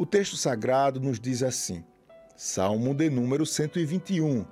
O 0.00 0.06
texto 0.06 0.34
sagrado 0.34 0.98
nos 0.98 1.20
diz 1.20 1.42
assim, 1.42 1.84
Salmo 2.34 2.94
de 2.94 3.10
número 3.10 3.44
121. 3.44 4.46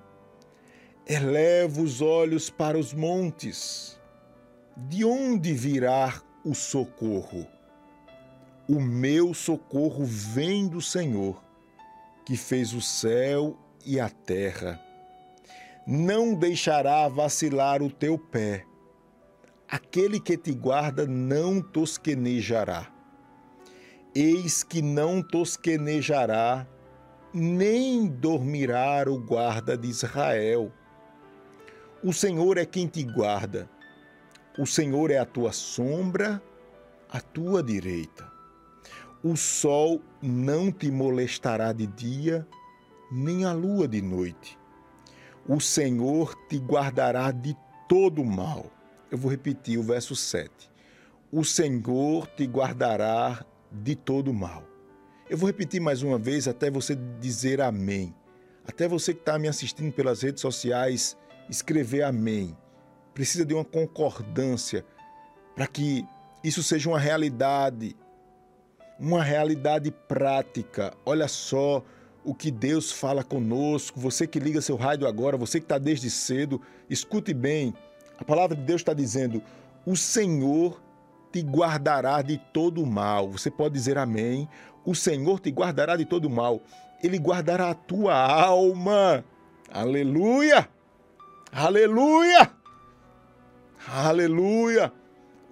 Eleva 1.06 1.80
os 1.80 2.02
olhos 2.02 2.50
para 2.50 2.78
os 2.78 2.92
montes. 2.92 3.98
De 4.76 5.06
onde 5.06 5.54
virá 5.54 6.20
o 6.44 6.54
socorro? 6.54 7.46
O 8.68 8.78
meu 8.78 9.32
socorro 9.32 10.04
vem 10.04 10.68
do 10.68 10.82
Senhor, 10.82 11.42
que 12.26 12.36
fez 12.36 12.74
o 12.74 12.82
céu 12.82 13.56
e 13.86 13.98
a 13.98 14.10
terra. 14.10 14.78
Não 15.86 16.34
deixará 16.34 17.08
vacilar 17.08 17.82
o 17.82 17.90
teu 17.90 18.18
pé. 18.18 18.66
Aquele 19.66 20.20
que 20.20 20.36
te 20.36 20.52
guarda 20.52 21.06
não 21.06 21.62
tosquenejará. 21.62 22.97
Eis 24.20 24.64
que 24.64 24.82
não 24.82 25.22
tosquenejará, 25.22 26.66
nem 27.32 28.08
dormirá 28.08 29.04
o 29.06 29.16
guarda 29.16 29.78
de 29.78 29.86
Israel. 29.86 30.72
O 32.02 32.12
Senhor 32.12 32.58
é 32.58 32.66
quem 32.66 32.88
te 32.88 33.04
guarda. 33.04 33.70
O 34.58 34.66
Senhor 34.66 35.12
é 35.12 35.18
a 35.18 35.24
tua 35.24 35.52
sombra, 35.52 36.42
a 37.08 37.20
tua 37.20 37.62
direita. 37.62 38.28
O 39.22 39.36
sol 39.36 40.02
não 40.20 40.72
te 40.72 40.90
molestará 40.90 41.72
de 41.72 41.86
dia, 41.86 42.44
nem 43.12 43.44
a 43.44 43.52
lua 43.52 43.86
de 43.86 44.02
noite. 44.02 44.58
O 45.46 45.60
Senhor 45.60 46.34
te 46.48 46.58
guardará 46.58 47.30
de 47.30 47.56
todo 47.88 48.24
mal. 48.24 48.66
Eu 49.12 49.18
vou 49.18 49.30
repetir 49.30 49.78
o 49.78 49.84
verso 49.84 50.16
7. 50.16 50.50
O 51.30 51.44
Senhor 51.44 52.26
te 52.26 52.46
guardará 52.46 53.46
de 53.70 53.94
todo 53.94 54.32
mal. 54.32 54.64
Eu 55.28 55.36
vou 55.36 55.46
repetir 55.46 55.80
mais 55.80 56.02
uma 56.02 56.18
vez 56.18 56.48
até 56.48 56.70
você 56.70 56.96
dizer 57.20 57.60
amém. 57.60 58.14
Até 58.66 58.88
você 58.88 59.12
que 59.12 59.20
está 59.20 59.38
me 59.38 59.48
assistindo 59.48 59.92
pelas 59.92 60.22
redes 60.22 60.40
sociais, 60.40 61.16
escrever 61.48 62.02
amém. 62.02 62.56
Precisa 63.14 63.44
de 63.44 63.54
uma 63.54 63.64
concordância 63.64 64.84
para 65.54 65.66
que 65.66 66.06
isso 66.42 66.62
seja 66.62 66.88
uma 66.88 66.98
realidade 66.98 67.96
uma 68.98 69.22
realidade 69.22 69.90
prática. 69.90 70.92
Olha 71.06 71.28
só 71.28 71.84
o 72.24 72.34
que 72.34 72.50
Deus 72.50 72.90
fala 72.90 73.22
conosco. 73.22 74.00
Você 74.00 74.26
que 74.26 74.40
liga 74.40 74.60
seu 74.60 74.76
rádio 74.76 75.06
agora, 75.06 75.36
você 75.36 75.60
que 75.60 75.64
está 75.64 75.78
desde 75.78 76.10
cedo, 76.10 76.60
escute 76.90 77.32
bem. 77.32 77.72
A 78.18 78.24
palavra 78.24 78.56
de 78.56 78.62
Deus 78.62 78.80
está 78.80 78.92
dizendo: 78.92 79.42
o 79.86 79.96
Senhor 79.96 80.82
te 81.32 81.40
guardará 81.42 82.22
de 82.22 82.38
todo 82.52 82.84
mal. 82.86 83.30
Você 83.30 83.50
pode 83.50 83.74
dizer 83.74 83.98
amém. 83.98 84.48
O 84.84 84.94
Senhor 84.94 85.40
te 85.40 85.50
guardará 85.50 85.96
de 85.96 86.04
todo 86.04 86.30
mal. 86.30 86.62
Ele 87.02 87.18
guardará 87.18 87.70
a 87.70 87.74
tua 87.74 88.14
alma. 88.14 89.24
Aleluia! 89.70 90.68
Aleluia! 91.52 92.50
Aleluia! 93.86 94.92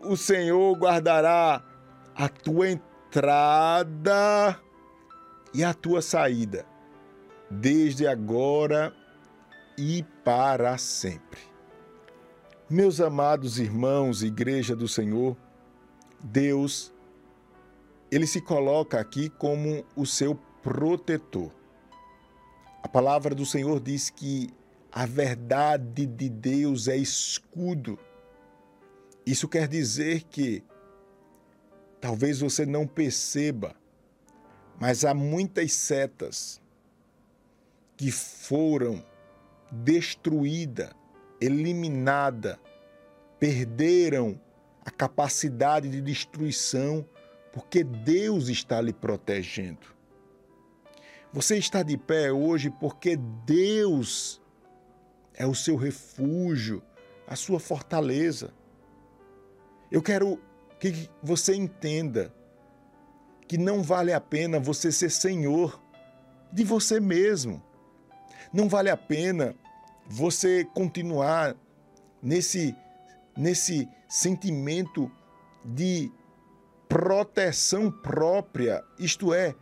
O 0.02 0.16
Senhor 0.16 0.76
guardará 0.76 1.62
a 2.14 2.28
tua 2.28 2.70
entrada 2.70 4.60
e 5.52 5.64
a 5.64 5.72
tua 5.72 6.02
saída, 6.02 6.66
desde 7.50 8.06
agora 8.06 8.94
e 9.78 10.04
para 10.24 10.76
sempre. 10.78 11.40
Meus 12.68 13.00
amados 13.00 13.58
irmãos, 13.58 14.22
Igreja 14.22 14.74
do 14.74 14.88
Senhor, 14.88 15.36
Deus, 16.20 16.92
ele 18.10 18.26
se 18.26 18.40
coloca 18.40 19.00
aqui 19.00 19.28
como 19.28 19.84
o 19.94 20.06
seu 20.06 20.34
protetor. 20.62 21.50
A 22.82 22.88
palavra 22.88 23.34
do 23.34 23.44
Senhor 23.44 23.80
diz 23.80 24.10
que 24.10 24.50
a 24.92 25.06
verdade 25.06 26.06
de 26.06 26.28
Deus 26.28 26.88
é 26.88 26.96
escudo. 26.96 27.98
Isso 29.24 29.48
quer 29.48 29.68
dizer 29.68 30.22
que 30.24 30.64
Talvez 32.06 32.40
você 32.40 32.66
não 32.66 32.86
perceba, 32.86 33.74
mas 34.78 35.04
há 35.04 35.12
muitas 35.12 35.72
setas 35.72 36.60
que 37.96 38.12
foram 38.12 39.04
destruídas, 39.72 40.90
eliminadas, 41.40 42.58
perderam 43.40 44.40
a 44.86 44.90
capacidade 44.92 45.90
de 45.90 46.00
destruição 46.00 47.04
porque 47.52 47.82
Deus 47.82 48.46
está 48.46 48.80
lhe 48.80 48.92
protegendo. 48.92 49.84
Você 51.32 51.58
está 51.58 51.82
de 51.82 51.98
pé 51.98 52.30
hoje 52.30 52.70
porque 52.70 53.16
Deus 53.44 54.40
é 55.34 55.44
o 55.44 55.56
seu 55.56 55.74
refúgio, 55.74 56.80
a 57.26 57.34
sua 57.34 57.58
fortaleza. 57.58 58.54
Eu 59.90 60.00
quero 60.00 60.40
que 60.78 61.10
você 61.20 61.56
entenda 61.56 62.32
que 63.48 63.58
não 63.58 63.82
vale 63.82 64.12
a 64.12 64.20
pena 64.20 64.60
você 64.60 64.92
ser 64.92 65.10
senhor 65.10 65.82
de 66.52 66.62
você 66.62 67.00
mesmo. 67.00 67.60
Não 68.52 68.68
vale 68.68 68.88
a 68.88 68.96
pena 68.96 69.52
você 70.06 70.64
continuar 70.64 71.56
nesse 72.22 72.74
nesse 73.36 73.88
sentimento 74.08 75.10
de 75.64 76.10
proteção 76.88 77.90
própria, 77.90 78.82
isto 78.98 79.34
é, 79.34 79.54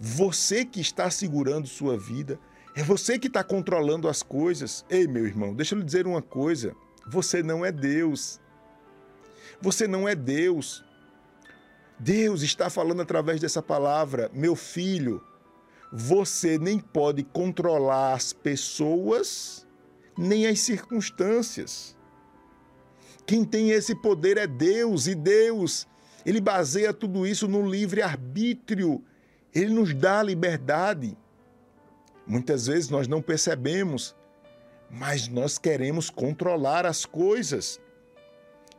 você 0.00 0.64
que 0.64 0.80
está 0.80 1.10
segurando 1.10 1.66
sua 1.66 1.96
vida, 1.98 2.38
é 2.74 2.82
você 2.82 3.18
que 3.18 3.28
está 3.28 3.44
controlando 3.44 4.08
as 4.08 4.22
coisas. 4.22 4.84
Ei, 4.90 5.06
meu 5.06 5.26
irmão, 5.26 5.54
deixa 5.54 5.74
eu 5.74 5.78
lhe 5.78 5.84
dizer 5.84 6.06
uma 6.06 6.22
coisa: 6.22 6.74
você 7.06 7.42
não 7.42 7.64
é 7.64 7.70
Deus. 7.70 8.40
Você 9.60 9.86
não 9.86 10.08
é 10.08 10.14
Deus. 10.14 10.84
Deus 11.98 12.42
está 12.42 12.68
falando 12.68 13.02
através 13.02 13.40
dessa 13.40 13.62
palavra, 13.62 14.30
meu 14.34 14.56
filho. 14.56 15.22
Você 15.92 16.58
nem 16.58 16.80
pode 16.80 17.22
controlar 17.22 18.14
as 18.14 18.32
pessoas, 18.32 19.64
nem 20.18 20.46
as 20.46 20.58
circunstâncias. 20.58 21.96
Quem 23.26 23.44
tem 23.44 23.70
esse 23.70 23.94
poder 23.94 24.36
é 24.36 24.46
Deus, 24.46 25.06
e 25.06 25.14
Deus, 25.14 25.86
ele 26.26 26.40
baseia 26.40 26.92
tudo 26.92 27.26
isso 27.26 27.48
no 27.48 27.68
livre-arbítrio. 27.68 29.02
Ele 29.54 29.70
nos 29.72 29.94
dá 29.94 30.22
liberdade. 30.22 31.16
Muitas 32.26 32.66
vezes 32.66 32.90
nós 32.90 33.06
não 33.06 33.22
percebemos, 33.22 34.14
mas 34.90 35.28
nós 35.28 35.58
queremos 35.58 36.10
controlar 36.10 36.84
as 36.86 37.04
coisas. 37.04 37.80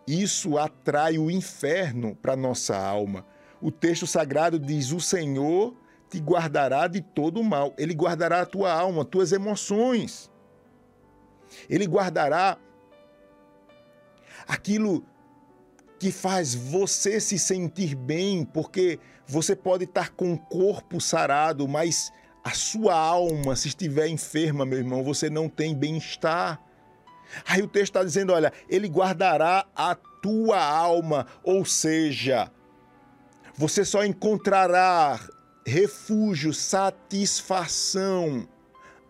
Isso 0.07 0.57
atrai 0.57 1.17
o 1.17 1.31
inferno 1.31 2.15
para 2.15 2.35
nossa 2.35 2.77
alma. 2.77 3.25
O 3.61 3.71
texto 3.71 4.05
sagrado 4.05 4.59
diz: 4.59 4.91
O 4.91 4.99
Senhor 4.99 5.75
te 6.09 6.19
guardará 6.19 6.87
de 6.87 7.01
todo 7.01 7.39
o 7.39 7.43
mal. 7.43 7.73
Ele 7.77 7.93
guardará 7.93 8.41
a 8.41 8.45
tua 8.45 8.71
alma, 8.71 9.03
tuas 9.03 9.31
emoções. 9.31 10.29
Ele 11.69 11.85
guardará 11.85 12.57
aquilo 14.47 15.03
que 15.99 16.11
faz 16.11 16.53
você 16.53 17.19
se 17.19 17.39
sentir 17.39 17.95
bem, 17.95 18.45
porque 18.45 18.99
você 19.27 19.55
pode 19.55 19.85
estar 19.85 20.11
com 20.11 20.33
o 20.33 20.37
corpo 20.37 20.99
sarado, 21.01 21.67
mas 21.67 22.11
a 22.43 22.51
sua 22.51 22.95
alma, 22.95 23.55
se 23.55 23.69
estiver 23.69 24.07
enferma, 24.07 24.65
meu 24.65 24.77
irmão, 24.77 25.03
você 25.03 25.29
não 25.29 25.49
tem 25.49 25.73
bem-estar. 25.73 26.61
Aí 27.47 27.61
o 27.61 27.67
texto 27.67 27.95
está 27.95 28.03
dizendo: 28.03 28.33
olha, 28.33 28.53
ele 28.69 28.87
guardará 28.87 29.65
a 29.75 29.95
tua 29.95 30.63
alma, 30.63 31.25
ou 31.43 31.65
seja, 31.65 32.51
você 33.55 33.83
só 33.83 34.05
encontrará 34.05 35.19
refúgio, 35.65 36.53
satisfação, 36.53 38.47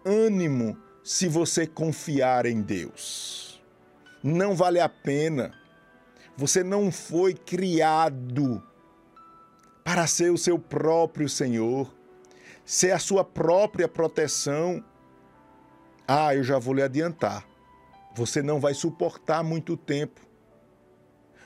ânimo 0.05 0.77
se 1.03 1.27
você 1.27 1.67
confiar 1.67 2.45
em 2.45 2.61
Deus. 2.61 3.54
Não 4.25 4.55
vale 4.55 4.79
a 4.79 4.89
pena. 4.89 5.53
Você 6.35 6.63
não 6.63 6.91
foi 6.91 7.35
criado 7.35 8.63
para 9.83 10.07
ser 10.07 10.31
o 10.31 10.37
seu 10.37 10.57
próprio 10.57 11.29
Senhor, 11.29 11.93
ser 12.65 12.89
a 12.89 12.97
sua 12.97 13.23
própria 13.23 13.87
proteção. 13.87 14.83
Ah, 16.07 16.33
eu 16.33 16.43
já 16.43 16.57
vou 16.57 16.73
lhe 16.73 16.81
adiantar. 16.81 17.45
Você 18.15 18.41
não 18.41 18.59
vai 18.59 18.73
suportar 18.73 19.43
muito 19.43 19.77
tempo. 19.77 20.19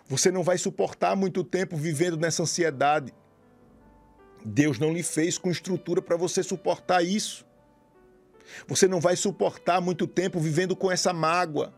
Você 0.07 0.31
não 0.31 0.41
vai 0.41 0.57
suportar 0.57 1.17
muito 1.17 1.43
tempo 1.43 1.75
vivendo 1.75 2.15
nessa 2.15 2.43
ansiedade. 2.43 3.13
Deus 4.45 4.79
não 4.79 4.93
lhe 4.93 5.03
fez 5.03 5.37
com 5.37 5.51
estrutura 5.51 6.01
para 6.01 6.15
você 6.15 6.41
suportar 6.41 7.03
isso. 7.03 7.45
Você 8.69 8.87
não 8.87 9.01
vai 9.01 9.17
suportar 9.17 9.81
muito 9.81 10.07
tempo 10.07 10.39
vivendo 10.39 10.77
com 10.77 10.89
essa 10.89 11.11
mágoa, 11.11 11.73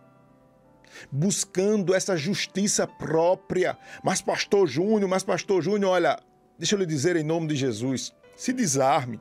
buscando 1.11 1.93
essa 1.93 2.15
justiça 2.15 2.85
própria. 2.87 3.77
Mas, 4.03 4.21
Pastor 4.21 4.67
Júnior, 4.67 5.09
mas, 5.09 5.23
Pastor 5.23 5.61
Júnior, 5.61 5.91
olha, 5.91 6.19
deixa 6.57 6.75
eu 6.75 6.79
lhe 6.79 6.85
dizer 6.85 7.15
em 7.15 7.23
nome 7.23 7.47
de 7.47 7.55
Jesus: 7.55 8.13
Se 8.35 8.53
desarme. 8.53 9.19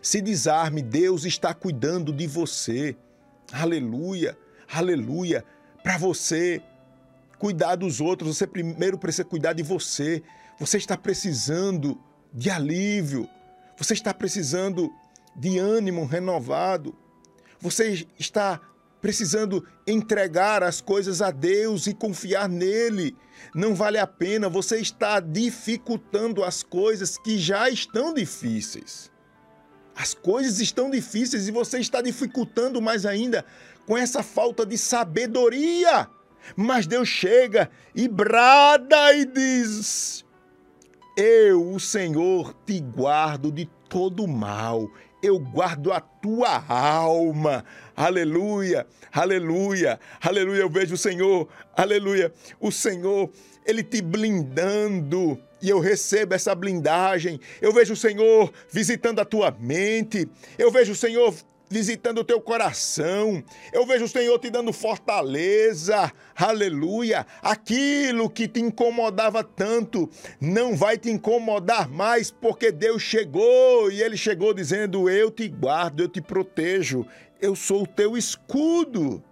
Se 0.00 0.20
desarme, 0.20 0.82
Deus 0.82 1.24
está 1.24 1.52
cuidando 1.52 2.12
de 2.12 2.26
você. 2.26 2.96
Aleluia, 3.52 4.38
aleluia. 4.72 5.44
Para 5.82 5.98
você 5.98 6.62
cuidar 7.38 7.76
dos 7.76 8.00
outros, 8.00 8.36
você 8.36 8.46
primeiro 8.46 8.98
precisa 8.98 9.24
cuidar 9.24 9.52
de 9.52 9.62
você. 9.62 10.22
Você 10.58 10.76
está 10.76 10.96
precisando 10.96 11.98
de 12.32 12.50
alívio. 12.50 13.28
Você 13.76 13.94
está 13.94 14.12
precisando 14.12 14.92
de 15.36 15.58
ânimo 15.58 16.04
renovado. 16.04 16.96
Você 17.60 18.06
está 18.18 18.60
precisando 19.00 19.64
entregar 19.86 20.62
as 20.62 20.80
coisas 20.80 21.22
a 21.22 21.30
Deus 21.30 21.86
e 21.86 21.94
confiar 21.94 22.48
nele. 22.48 23.16
Não 23.54 23.74
vale 23.74 23.98
a 23.98 24.06
pena, 24.06 24.48
você 24.48 24.78
está 24.78 25.20
dificultando 25.20 26.42
as 26.44 26.62
coisas 26.62 27.16
que 27.16 27.38
já 27.38 27.68
estão 27.68 28.12
difíceis. 28.12 29.10
As 29.94 30.14
coisas 30.14 30.60
estão 30.60 30.90
difíceis 30.90 31.48
e 31.48 31.52
você 31.52 31.78
está 31.78 32.00
dificultando 32.00 32.80
mais 32.80 33.04
ainda 33.04 33.44
com 33.86 33.96
essa 33.96 34.22
falta 34.22 34.64
de 34.64 34.78
sabedoria. 34.78 36.08
Mas 36.56 36.86
Deus 36.86 37.08
chega 37.08 37.70
e 37.94 38.06
brada 38.06 39.12
e 39.14 39.24
diz: 39.24 40.24
Eu, 41.16 41.72
o 41.72 41.80
Senhor, 41.80 42.54
te 42.64 42.80
guardo 42.80 43.50
de 43.50 43.68
todo 43.88 44.26
mal 44.28 44.88
eu 45.22 45.38
guardo 45.38 45.92
a 45.92 46.00
tua 46.00 46.64
alma. 46.68 47.64
Aleluia, 47.96 48.86
aleluia, 49.12 49.98
aleluia. 50.20 50.60
Eu 50.60 50.70
vejo 50.70 50.94
o 50.94 50.98
Senhor, 50.98 51.48
aleluia. 51.76 52.32
O 52.60 52.70
Senhor, 52.70 53.30
Ele 53.66 53.82
te 53.82 54.00
blindando. 54.00 55.38
E 55.60 55.68
eu 55.68 55.80
recebo 55.80 56.34
essa 56.34 56.54
blindagem. 56.54 57.40
Eu 57.60 57.72
vejo 57.72 57.94
o 57.94 57.96
Senhor 57.96 58.52
visitando 58.70 59.20
a 59.20 59.24
tua 59.24 59.50
mente. 59.58 60.28
Eu 60.56 60.70
vejo 60.70 60.92
o 60.92 60.96
Senhor 60.96 61.34
visitando 61.68 62.18
o 62.18 62.24
teu 62.24 62.40
coração. 62.40 63.42
Eu 63.72 63.86
vejo 63.86 64.04
o 64.04 64.08
Senhor 64.08 64.38
te 64.38 64.50
dando 64.50 64.72
fortaleza. 64.72 66.12
Aleluia. 66.34 67.26
Aquilo 67.42 68.30
que 68.30 68.48
te 68.48 68.60
incomodava 68.60 69.44
tanto 69.44 70.08
não 70.40 70.76
vai 70.76 70.96
te 70.96 71.10
incomodar 71.10 71.88
mais, 71.88 72.30
porque 72.30 72.72
Deus 72.72 73.02
chegou 73.02 73.90
e 73.90 74.02
ele 74.02 74.16
chegou 74.16 74.54
dizendo: 74.54 75.08
"Eu 75.08 75.30
te 75.30 75.48
guardo, 75.48 76.00
eu 76.00 76.08
te 76.08 76.20
protejo. 76.20 77.06
Eu 77.40 77.54
sou 77.54 77.82
o 77.82 77.86
teu 77.86 78.16
escudo." 78.16 79.22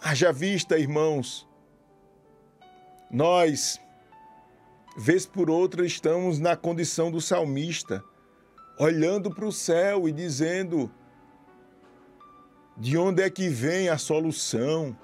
Haja 0.00 0.32
vista, 0.32 0.78
irmãos. 0.78 1.48
Nós 3.10 3.80
vez 4.96 5.26
por 5.26 5.50
outra 5.50 5.84
estamos 5.84 6.38
na 6.38 6.56
condição 6.56 7.10
do 7.10 7.20
salmista 7.20 8.04
olhando 8.78 9.30
para 9.30 9.46
o 9.46 9.52
céu 9.52 10.08
e 10.08 10.12
dizendo: 10.12 10.90
de 12.76 12.96
onde 12.96 13.22
é 13.22 13.30
que 13.30 13.48
vem 13.48 13.88
a 13.88 13.96
solução? 13.96 14.96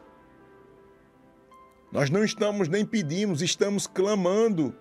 Nós 1.92 2.10
não 2.10 2.24
estamos 2.24 2.68
nem 2.68 2.84
pedimos, 2.84 3.42
estamos 3.42 3.86
clamando, 3.86 4.74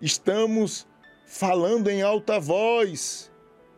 estamos 0.00 0.86
falando 1.26 1.88
em 1.88 2.02
alta 2.02 2.38
voz. 2.38 3.30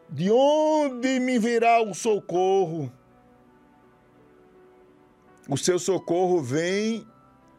De 0.09 0.31
onde 0.31 1.21
me 1.21 1.39
virá 1.39 1.81
o 1.81 1.95
socorro? 1.95 2.93
O 5.49 5.57
seu 5.57 5.79
socorro 5.79 6.41
vem 6.41 7.07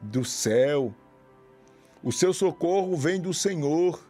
do 0.01 0.25
céu. 0.25 0.93
O 2.03 2.11
seu 2.11 2.33
socorro 2.33 2.95
vem 2.97 3.21
do 3.21 3.33
Senhor. 3.33 4.05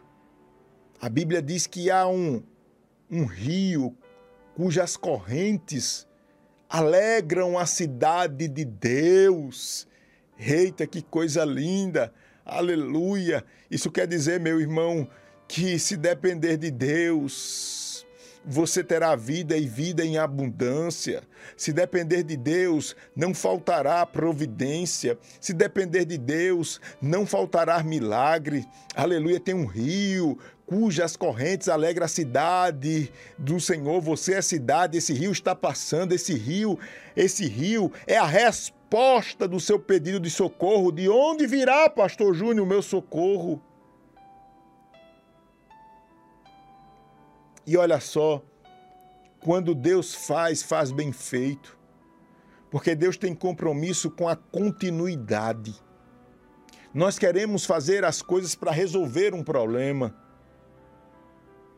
A 1.00 1.08
Bíblia 1.08 1.42
diz 1.42 1.66
que 1.66 1.90
há 1.90 2.06
um 2.06 2.42
um 3.12 3.26
rio 3.26 3.94
cujas 4.54 4.96
correntes 4.96 6.08
alegram 6.68 7.58
a 7.58 7.66
cidade 7.66 8.48
de 8.48 8.64
Deus. 8.64 9.86
Eita, 10.38 10.86
que 10.86 11.02
coisa 11.02 11.44
linda! 11.44 12.10
Aleluia! 12.44 13.44
Isso 13.70 13.90
quer 13.90 14.06
dizer, 14.06 14.40
meu 14.40 14.58
irmão, 14.58 15.06
que 15.46 15.78
se 15.78 15.96
depender 15.98 16.56
de 16.56 16.70
Deus, 16.70 17.81
você 18.44 18.82
terá 18.82 19.14
vida 19.14 19.56
e 19.56 19.66
vida 19.66 20.04
em 20.04 20.18
abundância. 20.18 21.22
Se 21.56 21.72
depender 21.72 22.22
de 22.22 22.36
Deus, 22.36 22.96
não 23.14 23.34
faltará 23.34 24.04
providência. 24.04 25.18
Se 25.40 25.52
depender 25.52 26.04
de 26.04 26.18
Deus, 26.18 26.80
não 27.00 27.26
faltará 27.26 27.82
milagre. 27.82 28.66
Aleluia, 28.94 29.40
tem 29.40 29.54
um 29.54 29.66
rio 29.66 30.38
cujas 30.66 31.16
correntes 31.16 31.68
alegra 31.68 32.06
a 32.06 32.08
cidade 32.08 33.12
do 33.36 33.60
Senhor. 33.60 34.00
Você 34.00 34.34
é 34.34 34.38
a 34.38 34.42
cidade, 34.42 34.96
esse 34.96 35.12
rio 35.12 35.30
está 35.30 35.54
passando, 35.54 36.12
esse 36.12 36.32
rio, 36.34 36.78
esse 37.14 37.46
rio 37.46 37.92
é 38.06 38.16
a 38.16 38.24
resposta 38.24 39.46
do 39.46 39.60
seu 39.60 39.78
pedido 39.78 40.18
de 40.18 40.30
socorro. 40.30 40.90
De 40.90 41.08
onde 41.08 41.46
virá, 41.46 41.90
pastor 41.90 42.34
Júnior, 42.34 42.64
o 42.64 42.68
meu 42.68 42.80
socorro? 42.80 43.60
E 47.66 47.76
olha 47.76 48.00
só, 48.00 48.42
quando 49.40 49.74
Deus 49.74 50.14
faz, 50.14 50.62
faz 50.62 50.90
bem 50.90 51.12
feito. 51.12 51.78
Porque 52.70 52.94
Deus 52.94 53.16
tem 53.16 53.34
compromisso 53.34 54.10
com 54.10 54.28
a 54.28 54.34
continuidade. 54.34 55.74
Nós 56.94 57.18
queremos 57.18 57.64
fazer 57.64 58.04
as 58.04 58.22
coisas 58.22 58.54
para 58.54 58.70
resolver 58.70 59.34
um 59.34 59.42
problema. 59.42 60.14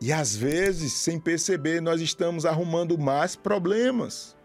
E 0.01 0.13
às 0.13 0.35
vezes, 0.37 0.93
sem 0.93 1.19
perceber, 1.19 1.81
nós 1.81 2.01
estamos 2.01 2.45
arrumando 2.45 2.99
mais 2.99 3.35
problemas. 3.35 4.37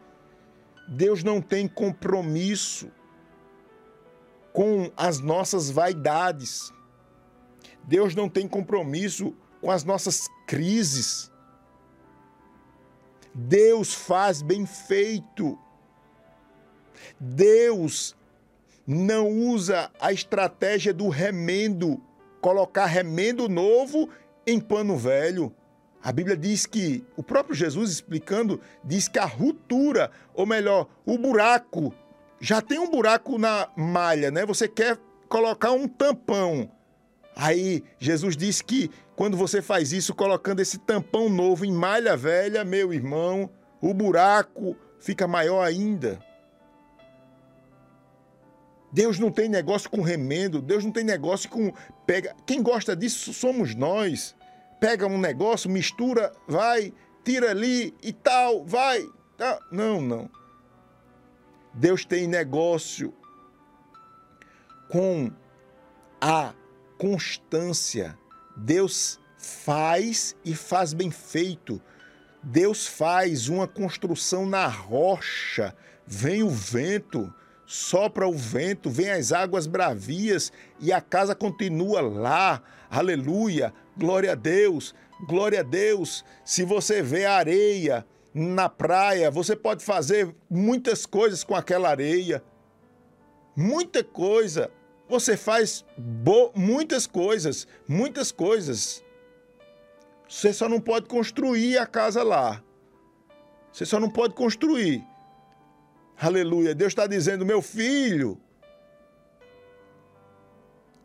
Deus 0.88 1.24
não 1.24 1.42
tem 1.42 1.68
compromisso 1.68 2.92
com 4.54 4.92
as 4.98 5.20
nossas 5.20 5.70
vaidades. 5.70 6.74
Deus 7.84 8.16
não 8.16 8.28
tem 8.28 8.48
compromisso 8.48 9.36
com 9.62 9.72
as 9.72 9.84
nossas 9.84 10.28
crises. 10.48 11.32
Deus 13.34 13.94
faz 13.94 14.42
bem 14.42 14.66
feito. 14.66 15.58
Deus 17.20 18.16
não 18.86 19.30
usa 19.30 19.92
a 20.00 20.12
estratégia 20.12 20.94
do 20.94 21.10
remendo, 21.10 22.02
colocar 22.42 22.86
remendo 22.86 23.48
novo 23.48 24.10
em 24.46 24.60
pano 24.60 24.98
velho. 24.98 25.54
A 26.02 26.12
Bíblia 26.12 26.36
diz 26.38 26.66
que, 26.66 27.06
o 27.16 27.22
próprio 27.22 27.54
Jesus 27.54 27.92
explicando, 27.92 28.60
diz 28.84 29.08
que 29.08 29.20
a 29.20 29.26
ruptura, 29.26 30.10
ou 30.34 30.46
melhor, 30.46 30.88
o 31.06 31.18
buraco, 31.18 31.94
já 32.40 32.62
tem 32.62 32.80
um 32.80 32.90
buraco 32.90 33.38
na 33.38 33.70
malha, 33.76 34.32
né? 34.32 34.46
Você 34.46 34.68
quer 34.68 34.98
colocar 35.28 35.72
um 35.72 35.88
tampão. 35.88 36.72
Aí 37.36 37.84
Jesus 37.98 38.36
diz 38.36 38.62
que 38.62 38.90
quando 39.16 39.38
você 39.38 39.62
faz 39.62 39.92
isso 39.92 40.14
colocando 40.14 40.60
esse 40.60 40.78
tampão 40.78 41.30
novo 41.30 41.66
em 41.66 41.72
malha 41.72 42.16
velha, 42.16 42.64
meu 42.64 42.94
irmão, 42.94 43.50
o 43.82 43.94
buraco 43.94 44.76
fica 45.00 45.28
maior 45.28 45.62
ainda. 45.62 46.20
Deus 48.92 49.20
não 49.20 49.32
tem 49.32 49.48
negócio 49.48 49.90
com 49.90 50.02
remendo, 50.02 50.62
Deus 50.62 50.84
não 50.84 50.92
tem 50.92 51.04
negócio 51.04 51.50
com 51.50 51.72
pega. 52.06 52.36
Quem 52.46 52.62
gosta 52.62 52.96
disso 52.96 53.34
somos 53.34 53.76
nós. 53.76 54.36
Pega 54.80 55.06
um 55.06 55.20
negócio, 55.20 55.70
mistura, 55.70 56.32
vai, 56.48 56.94
tira 57.24 57.52
ali 57.52 57.94
e 58.02 58.14
tal, 58.14 58.66
vai. 58.66 59.06
Não, 59.72 60.02
não. 60.02 60.30
Deus 61.74 62.06
tem 62.06 62.28
negócio 62.28 63.14
com 64.90 65.32
a 66.20 66.54
constância 67.00 68.16
Deus 68.56 69.20
faz 69.38 70.36
e 70.44 70.54
faz 70.54 70.94
bem 70.94 71.10
feito. 71.10 71.82
Deus 72.44 72.86
faz 72.86 73.48
uma 73.48 73.68
construção 73.68 74.46
na 74.46 74.68
rocha. 74.68 75.74
Vem 76.06 76.44
o 76.44 76.50
vento, 76.50 77.34
sopra 77.66 78.28
o 78.28 78.34
vento, 78.34 78.90
vem 78.90 79.12
as 79.12 79.32
águas 79.32 79.66
bravias 79.66 80.52
e 80.80 80.92
a 80.92 81.00
casa 81.00 81.34
continua 81.34 82.02
lá. 82.02 82.62
Aleluia! 82.90 83.74
Glória 83.98 84.34
a 84.34 84.36
Deus! 84.36 84.94
Glória 85.28 85.62
a 85.62 85.64
Deus! 85.64 86.26
Se 86.44 86.64
você 86.64 87.02
vê 87.02 87.26
a 87.26 87.34
areia 87.34 88.06
na 88.34 88.68
praia, 88.68 89.32
você 89.32 89.56
pode 89.56 89.84
fazer 89.84 90.34
muitas 90.50 91.06
coisas 91.06 91.44
com 91.44 91.56
aquela 91.56 91.90
areia. 91.90 92.44
Muita 93.56 94.04
coisa. 94.04 94.72
Você 95.10 95.36
faz 95.36 95.84
muitas 96.56 97.08
coisas, 97.08 97.68
muitas 97.88 98.32
coisas. 98.32 99.04
Você 100.28 100.54
só 100.54 100.70
não 100.70 100.80
pode 100.80 101.08
construir 101.08 101.80
a 101.80 101.88
casa 101.88 102.22
lá. 102.22 102.64
Você 103.74 103.86
só 103.86 104.00
não 104.00 104.10
pode 104.10 104.36
construir. 104.36 105.04
Aleluia. 106.16 106.76
Deus 106.76 106.92
está 106.92 107.08
dizendo, 107.08 107.46
meu 107.46 107.62
filho, 107.62 108.40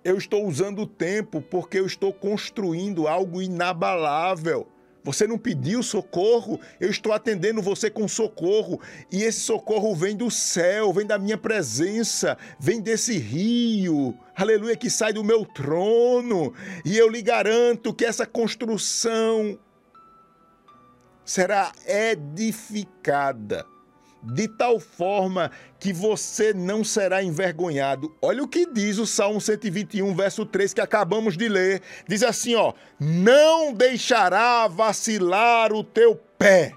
Eu 0.04 0.18
estou 0.18 0.46
usando 0.46 0.82
o 0.82 0.86
tempo 0.86 1.40
porque 1.40 1.78
eu 1.78 1.86
estou 1.86 2.12
construindo 2.12 3.08
algo 3.08 3.40
inabalável. 3.40 4.68
Você 5.04 5.26
não 5.26 5.36
pediu 5.36 5.82
socorro, 5.82 6.58
eu 6.80 6.90
estou 6.90 7.12
atendendo 7.12 7.60
você 7.60 7.90
com 7.90 8.08
socorro. 8.08 8.80
E 9.12 9.22
esse 9.22 9.40
socorro 9.40 9.94
vem 9.94 10.16
do 10.16 10.30
céu, 10.30 10.94
vem 10.94 11.06
da 11.06 11.18
minha 11.18 11.36
presença, 11.36 12.38
vem 12.58 12.80
desse 12.80 13.18
rio, 13.18 14.18
aleluia, 14.34 14.74
que 14.74 14.88
sai 14.88 15.12
do 15.12 15.22
meu 15.22 15.44
trono. 15.44 16.54
E 16.86 16.96
eu 16.96 17.10
lhe 17.10 17.20
garanto 17.20 17.92
que 17.92 18.04
essa 18.04 18.24
construção 18.24 19.58
será 21.22 21.70
edificada 21.86 23.66
de 24.24 24.48
tal 24.48 24.80
forma 24.80 25.50
que 25.78 25.92
você 25.92 26.54
não 26.54 26.82
será 26.82 27.22
envergonhado. 27.22 28.14
Olha 28.22 28.42
o 28.42 28.48
que 28.48 28.66
diz 28.66 28.98
o 28.98 29.06
Salmo 29.06 29.40
121, 29.40 30.14
verso 30.14 30.46
3 30.46 30.72
que 30.72 30.80
acabamos 30.80 31.36
de 31.36 31.48
ler. 31.48 31.82
Diz 32.08 32.22
assim, 32.22 32.54
ó: 32.54 32.72
"Não 32.98 33.72
deixará 33.72 34.66
vacilar 34.66 35.72
o 35.72 35.84
teu 35.84 36.16
pé". 36.38 36.74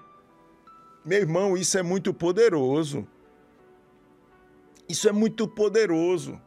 Meu 1.05 1.19
irmão, 1.19 1.57
isso 1.57 1.77
é 1.77 1.83
muito 1.83 2.13
poderoso. 2.13 3.07
Isso 4.89 5.07
é 5.07 5.11
muito 5.11 5.47
poderoso. 5.47 6.41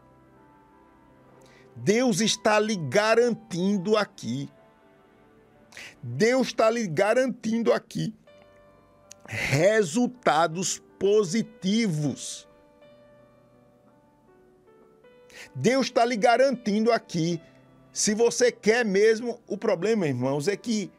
Deus 1.74 2.20
está 2.20 2.58
lhe 2.58 2.76
garantindo 2.76 3.96
aqui. 3.96 4.50
Deus 6.02 6.48
está 6.48 6.68
lhe 6.68 6.86
garantindo 6.86 7.72
aqui 7.72 8.14
resultados 9.30 10.82
positivos. 11.00 12.46
Deus 15.54 15.86
está 15.86 16.04
lhe 16.04 16.16
garantindo 16.16 16.92
aqui. 16.92 17.40
Se 17.90 18.14
você 18.14 18.52
quer 18.52 18.84
mesmo, 18.84 19.40
o 19.48 19.56
problema, 19.56 20.06
irmãos, 20.06 20.46
é 20.46 20.56
que. 20.56 20.92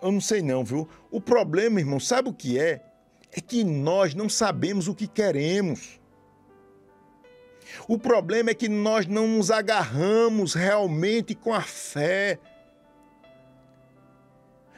Eu 0.00 0.12
não 0.12 0.20
sei 0.20 0.42
não, 0.42 0.62
viu? 0.62 0.86
O 1.10 1.20
problema, 1.20 1.80
irmão, 1.80 1.98
sabe 1.98 2.28
o 2.28 2.34
que 2.34 2.58
é? 2.58 2.84
É 3.32 3.40
que 3.40 3.64
nós 3.64 4.14
não 4.14 4.28
sabemos 4.28 4.86
o 4.88 4.94
que 4.94 5.06
queremos. 5.06 5.98
O 7.88 7.96
problema 7.96 8.50
é 8.50 8.54
que 8.54 8.68
nós 8.68 9.06
não 9.06 9.26
nos 9.26 9.50
agarramos 9.50 10.52
realmente 10.52 11.34
com 11.34 11.54
a 11.54 11.62
fé. 11.62 12.38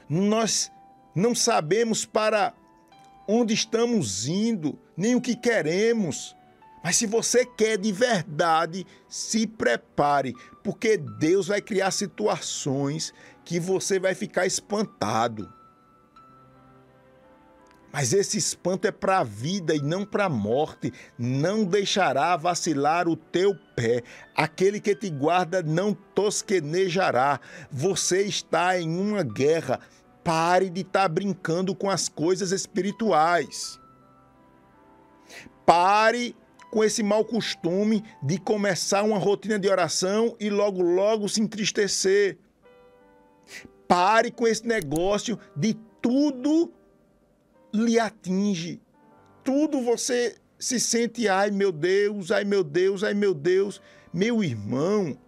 Nós 0.08 0.70
não 1.14 1.34
sabemos 1.34 2.04
para 2.04 2.54
onde 3.28 3.54
estamos 3.54 4.26
indo, 4.26 4.78
nem 4.96 5.14
o 5.14 5.20
que 5.20 5.34
queremos. 5.34 6.36
Mas 6.82 6.96
se 6.96 7.06
você 7.06 7.46
quer 7.46 7.78
de 7.78 7.90
verdade, 7.90 8.86
se 9.08 9.46
prepare, 9.46 10.34
porque 10.62 10.98
Deus 10.98 11.48
vai 11.48 11.62
criar 11.62 11.90
situações 11.90 13.12
que 13.44 13.58
você 13.58 13.98
vai 13.98 14.14
ficar 14.14 14.46
espantado. 14.46 15.50
Mas 17.94 18.12
esse 18.12 18.36
espanto 18.36 18.88
é 18.88 18.90
para 18.90 19.20
a 19.20 19.22
vida 19.22 19.72
e 19.72 19.80
não 19.80 20.04
para 20.04 20.24
a 20.24 20.28
morte. 20.28 20.92
Não 21.16 21.64
deixará 21.64 22.36
vacilar 22.36 23.08
o 23.08 23.14
teu 23.14 23.54
pé. 23.76 24.02
Aquele 24.34 24.80
que 24.80 24.96
te 24.96 25.08
guarda 25.08 25.62
não 25.62 25.94
tosquenejará. 25.94 27.38
Você 27.70 28.22
está 28.22 28.76
em 28.80 28.98
uma 28.98 29.22
guerra. 29.22 29.78
Pare 30.24 30.70
de 30.70 30.80
estar 30.80 31.02
tá 31.02 31.08
brincando 31.08 31.74
com 31.74 31.90
as 31.90 32.08
coisas 32.08 32.50
espirituais. 32.50 33.78
Pare 35.66 36.34
com 36.70 36.82
esse 36.82 37.02
mau 37.02 37.24
costume 37.24 38.02
de 38.22 38.38
começar 38.38 39.04
uma 39.04 39.18
rotina 39.18 39.58
de 39.58 39.68
oração 39.68 40.34
e 40.40 40.50
logo, 40.50 40.82
logo 40.82 41.28
se 41.28 41.40
entristecer. 41.40 42.38
Pare 43.86 44.30
com 44.30 44.46
esse 44.46 44.66
negócio 44.66 45.38
de 45.54 45.74
tudo 46.02 46.72
lhe 47.72 47.98
atinge. 47.98 48.80
Tudo 49.44 49.82
você 49.82 50.36
se 50.58 50.80
sente, 50.80 51.28
ai 51.28 51.50
meu 51.50 51.70
Deus, 51.70 52.30
ai 52.30 52.44
meu 52.44 52.64
Deus, 52.64 53.04
ai 53.04 53.14
meu 53.14 53.34
Deus. 53.34 53.80
Meu 54.12 54.42
irmão, 54.42 55.18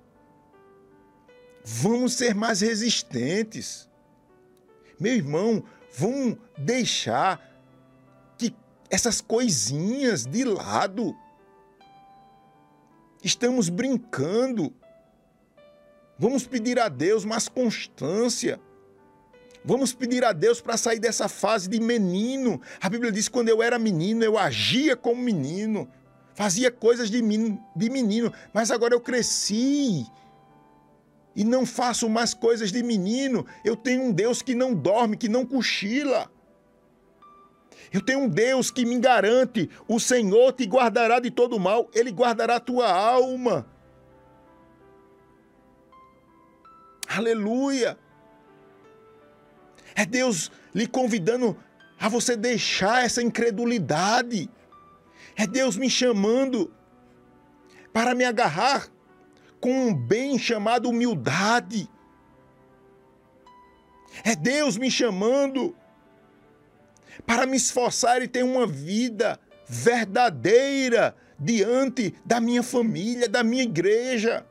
vamos 1.63 2.15
ser 2.15 2.35
mais 2.35 2.61
resistentes. 2.61 3.89
Meu 4.99 5.15
irmão, 5.15 5.63
vamos 5.97 6.37
deixar 6.57 7.41
que 8.39 8.55
essas 8.91 9.21
coisinhas 9.21 10.25
de 10.25 10.45
lado. 10.45 11.15
Estamos 13.23 13.69
brincando. 13.69 14.73
Vamos 16.19 16.47
pedir 16.47 16.79
a 16.81 16.89
Deus 16.89 17.25
mais 17.25 17.49
constância. 17.49 18.59
Vamos 19.65 19.93
pedir 19.93 20.25
a 20.25 20.33
Deus 20.33 20.61
para 20.61 20.77
sair 20.77 21.01
dessa 21.01 21.29
fase 21.29 21.69
de 21.69 21.81
menino. 21.81 22.61
A 22.81 22.89
Bíblia 22.89 23.11
diz 23.11 23.29
que 23.29 23.33
quando 23.33 23.49
eu 23.49 23.63
era 23.63 23.79
menino, 23.79 24.23
eu 24.23 24.39
agia 24.39 24.97
como 24.97 25.21
menino, 25.21 25.89
fazia 26.35 26.71
coisas 26.71 27.11
de 27.11 27.21
menino, 27.21 28.33
mas 28.55 28.71
agora 28.71 28.95
eu 28.95 29.01
cresci 29.01 30.07
e 31.37 31.45
não 31.45 31.67
faço 31.67 32.09
mais 32.09 32.33
coisas 32.33 32.73
de 32.73 32.83
menino. 32.83 33.47
Eu 33.63 33.77
tenho 33.77 34.03
um 34.03 34.11
Deus 34.11 34.41
que 34.41 34.55
não 34.55 34.75
dorme, 34.75 35.19
que 35.19 35.29
não 35.29 35.45
cochila. 35.45 36.33
Eu 37.93 38.01
tenho 38.01 38.21
um 38.21 38.29
Deus 38.29 38.71
que 38.71 38.87
me 38.87 38.99
garante: 38.99 39.69
o 39.87 40.01
Senhor 40.01 40.53
te 40.55 40.65
guardará 40.65 41.21
de 41.21 41.31
todo 41.31 41.61
mal, 41.61 41.91
Ele 41.95 42.11
guardará 42.11 42.57
a 42.57 42.61
tua 42.61 42.91
alma. 42.91 43.67
Aleluia! 47.07 47.99
É 49.95 50.05
Deus 50.05 50.51
lhe 50.75 50.87
convidando 50.87 51.57
a 51.99 52.09
você 52.09 52.37
deixar 52.37 53.05
essa 53.05 53.23
incredulidade. 53.23 54.51
É 55.37 55.47
Deus 55.47 55.77
me 55.77 55.89
chamando 55.89 56.73
para 57.93 58.15
me 58.15 58.25
agarrar 58.25 58.89
com 59.61 59.89
um 59.89 59.95
bem 59.95 60.39
chamado 60.39 60.89
humildade. 60.89 61.89
É 64.25 64.35
Deus 64.35 64.77
me 64.77 64.91
chamando 64.91 65.75
para 67.27 67.47
me 67.47 67.57
esforçar 67.57 68.23
e 68.23 68.29
ter 68.29 68.45
uma 68.45 68.67
vida 68.67 69.39
verdadeira 69.67 71.15
diante 71.39 72.15
da 72.25 72.41
minha 72.41 72.63
família, 72.63 73.29
da 73.29 73.43
minha 73.43 73.63
igreja. 73.63 74.47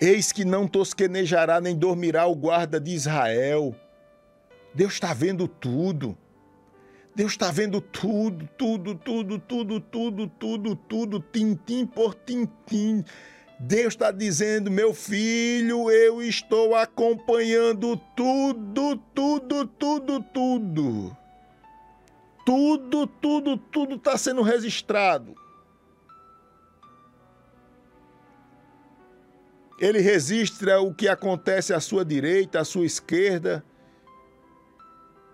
Eis 0.00 0.30
que 0.30 0.44
não 0.44 0.68
tosquenejará 0.68 1.60
nem 1.60 1.76
dormirá 1.76 2.26
o 2.26 2.34
guarda 2.34 2.78
de 2.78 2.92
Israel. 2.92 3.74
Deus 4.72 4.92
está 4.92 5.12
vendo 5.12 5.48
tudo. 5.48 6.16
Deus 7.18 7.32
está 7.32 7.50
vendo 7.50 7.80
tudo, 7.80 8.48
tudo, 8.56 8.94
tudo, 8.94 9.40
tudo, 9.40 9.80
tudo, 9.80 10.28
tudo, 10.28 10.76
tudo, 10.76 11.18
tintim 11.18 11.84
por 11.84 12.14
tintim. 12.14 13.04
Deus 13.58 13.94
está 13.94 14.12
dizendo, 14.12 14.70
meu 14.70 14.94
filho, 14.94 15.90
eu 15.90 16.22
estou 16.22 16.76
acompanhando 16.76 17.96
tudo, 18.14 18.96
tudo, 19.12 19.66
tudo, 19.66 20.22
tudo. 20.32 21.16
Tudo, 22.46 23.06
tudo, 23.08 23.58
tudo 23.58 23.96
está 23.96 24.16
sendo 24.16 24.42
registrado. 24.42 25.34
Ele 29.80 29.98
registra 29.98 30.80
o 30.80 30.94
que 30.94 31.08
acontece 31.08 31.74
à 31.74 31.80
sua 31.80 32.04
direita, 32.04 32.60
à 32.60 32.64
sua 32.64 32.86
esquerda 32.86 33.64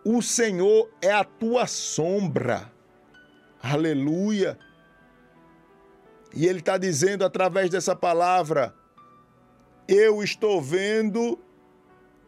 o 0.05 0.21
Senhor 0.21 0.91
é 1.01 1.11
a 1.11 1.25
tua 1.25 1.67
sombra. 1.67 2.71
Aleluia. 3.63 4.59
E 6.35 6.47
ele 6.47 6.59
está 6.59 6.77
dizendo 6.77 7.25
através 7.25 7.71
dessa 7.71 7.97
palavra: 7.97 8.75
Eu 9.89 10.23
estou 10.23 10.61
vendo 10.61 11.39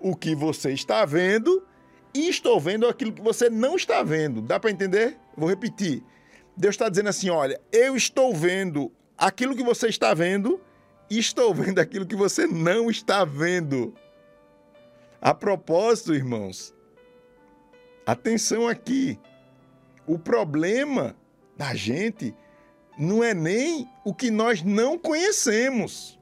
o 0.01 0.17
que 0.17 0.35
você 0.35 0.73
está 0.73 1.05
vendo 1.05 1.67
e 2.15 2.29
estou 2.29 2.59
vendo 2.59 2.87
aquilo 2.87 3.13
que 3.13 3.21
você 3.23 3.51
não 3.51 3.77
está 3.77 4.03
vendo. 4.03 4.41
Dá 4.41 4.59
para 4.59 4.71
entender? 4.71 5.19
Vou 5.37 5.49
repetir. 5.49 6.03
Deus 6.57 6.75
está 6.75 6.89
dizendo 6.89 7.11
assim: 7.11 7.29
olha, 7.29 7.61
eu 7.71 7.95
estou 7.95 8.35
vendo 8.35 8.91
aquilo 9.19 9.55
que 9.55 9.63
você 9.63 9.89
está 9.89 10.15
vendo 10.15 10.61
e 11.11 11.19
estou 11.19 11.55
vendo 11.55 11.79
aquilo 11.79 12.07
que 12.07 12.17
você 12.17 12.47
não 12.47 12.91
está 12.91 13.25
vendo. 13.25 13.95
A 15.21 15.35
propósito, 15.35 16.15
irmãos, 16.15 16.75
Atenção 18.07 18.69
aqui. 18.69 19.19
O 20.07 20.17
problema 20.17 21.17
da 21.57 21.75
gente 21.75 22.33
não 22.97 23.25
é 23.25 23.35
nem 23.35 23.91
o 24.05 24.15
que 24.15 24.31
nós 24.31 24.63
não 24.63 24.97
conhecemos. 24.97 26.17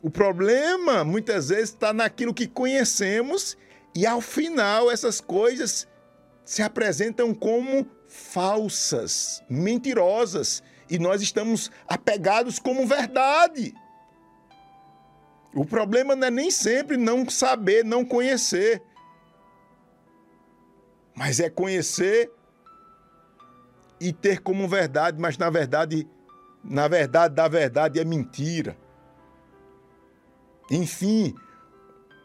O 0.00 0.08
problema 0.08 1.02
muitas 1.02 1.48
vezes 1.48 1.70
está 1.70 1.92
naquilo 1.92 2.32
que 2.32 2.46
conhecemos 2.46 3.58
e 3.96 4.06
ao 4.06 4.20
final 4.20 4.88
essas 4.88 5.20
coisas 5.20 5.88
se 6.44 6.62
apresentam 6.62 7.34
como 7.34 7.84
falsas, 8.06 9.42
mentirosas, 9.50 10.62
e 10.88 11.00
nós 11.00 11.20
estamos 11.20 11.68
apegados 11.88 12.60
como 12.60 12.86
verdade. 12.86 13.74
O 15.52 15.64
problema 15.64 16.14
não 16.14 16.28
é 16.28 16.30
nem 16.30 16.50
sempre 16.50 16.96
não 16.96 17.28
saber, 17.28 17.84
não 17.84 18.04
conhecer, 18.04 18.80
mas 21.16 21.40
é 21.40 21.48
conhecer 21.48 22.30
e 23.98 24.12
ter 24.12 24.40
como 24.40 24.68
verdade, 24.68 25.18
mas 25.20 25.38
na 25.38 25.48
verdade, 25.48 26.06
na 26.62 26.86
verdade 26.86 27.34
da 27.34 27.48
verdade 27.48 27.98
é 27.98 28.04
mentira. 28.04 28.76
Enfim, 30.70 31.34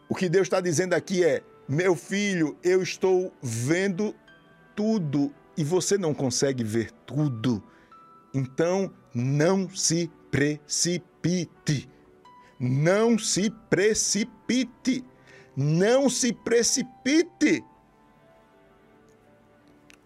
o 0.08 0.14
que 0.14 0.28
Deus 0.28 0.46
está 0.46 0.60
dizendo 0.60 0.94
aqui 0.94 1.24
é: 1.24 1.42
meu 1.68 1.96
filho, 1.96 2.56
eu 2.62 2.82
estou 2.82 3.32
vendo 3.40 4.14
tudo 4.76 5.32
e 5.56 5.64
você 5.64 5.96
não 5.96 6.12
consegue 6.12 6.62
ver 6.62 6.90
tudo. 7.06 7.62
Então, 8.34 8.92
não 9.14 9.68
se 9.70 10.10
precipite. 10.30 11.88
Não 12.58 13.18
se 13.18 13.50
precipite. 13.70 15.04
Não 15.56 16.08
se 16.08 16.32
precipite. 16.32 17.64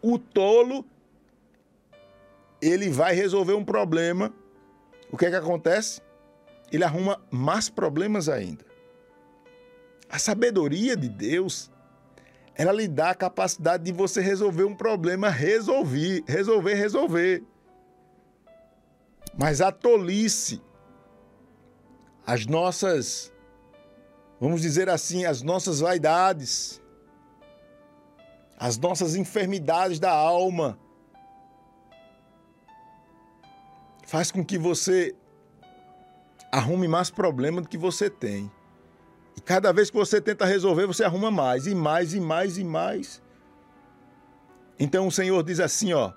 O 0.08 0.20
tolo 0.20 0.84
ele 2.62 2.88
vai 2.88 3.12
resolver 3.12 3.54
um 3.54 3.64
problema. 3.64 4.32
O 5.10 5.16
que 5.16 5.26
é 5.26 5.30
que 5.30 5.34
acontece? 5.34 6.00
Ele 6.70 6.84
arruma 6.84 7.20
mais 7.28 7.68
problemas 7.68 8.28
ainda. 8.28 8.64
A 10.08 10.16
sabedoria 10.16 10.96
de 10.96 11.08
Deus, 11.08 11.72
ela 12.54 12.70
lhe 12.70 12.86
dá 12.86 13.10
a 13.10 13.14
capacidade 13.16 13.82
de 13.82 13.90
você 13.90 14.20
resolver 14.20 14.62
um 14.62 14.76
problema, 14.76 15.28
resolver, 15.28 16.22
resolver, 16.24 16.74
resolver. 16.74 17.42
Mas 19.36 19.60
a 19.60 19.72
tolice, 19.72 20.62
as 22.24 22.46
nossas, 22.46 23.32
vamos 24.40 24.62
dizer 24.62 24.88
assim, 24.88 25.24
as 25.24 25.42
nossas 25.42 25.80
vaidades, 25.80 26.80
as 28.58 28.78
nossas 28.78 29.14
enfermidades 29.14 29.98
da 29.98 30.10
alma, 30.10 30.78
faz 34.06 34.30
com 34.30 34.44
que 34.44 34.56
você 34.56 35.14
arrume 36.50 36.88
mais 36.88 37.10
problema 37.10 37.60
do 37.60 37.68
que 37.68 37.76
você 37.76 38.08
tem. 38.08 38.50
E 39.36 39.40
cada 39.40 39.72
vez 39.72 39.90
que 39.90 39.96
você 39.96 40.20
tenta 40.20 40.46
resolver, 40.46 40.86
você 40.86 41.04
arruma 41.04 41.30
mais, 41.30 41.66
e 41.66 41.74
mais, 41.74 42.14
e 42.14 42.20
mais, 42.20 42.56
e 42.56 42.64
mais. 42.64 43.22
Então 44.78 45.06
o 45.06 45.12
Senhor 45.12 45.42
diz 45.42 45.60
assim, 45.60 45.92
ó: 45.92 46.12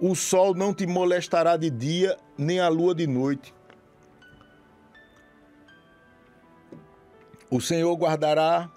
O 0.00 0.14
sol 0.14 0.54
não 0.54 0.72
te 0.72 0.86
molestará 0.86 1.58
de 1.58 1.68
dia, 1.68 2.16
nem 2.38 2.60
a 2.60 2.68
lua 2.68 2.94
de 2.94 3.06
noite. 3.06 3.54
O 7.50 7.60
Senhor 7.60 7.92
guardará, 7.96 8.70